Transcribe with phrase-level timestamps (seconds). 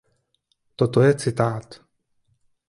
[0.75, 1.81] Toto je citát.